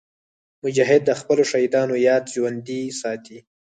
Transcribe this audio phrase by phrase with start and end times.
[0.63, 3.37] مجاهد د خپلو شهیدانو یاد ژوندي ساتي.